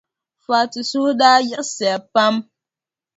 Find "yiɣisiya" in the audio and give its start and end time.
1.47-1.97